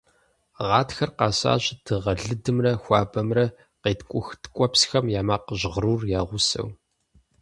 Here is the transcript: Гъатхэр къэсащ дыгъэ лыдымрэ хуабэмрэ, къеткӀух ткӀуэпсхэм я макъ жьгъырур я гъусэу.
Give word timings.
Гъатхэр 0.67 1.11
къэсащ 1.17 1.63
дыгъэ 1.85 2.13
лыдымрэ 2.25 2.71
хуабэмрэ, 2.83 3.45
къеткӀух 3.81 4.27
ткӀуэпсхэм 4.41 5.05
я 5.19 5.21
макъ 5.27 5.49
жьгъырур 5.59 6.01
я 6.19 6.21
гъусэу. 6.27 6.69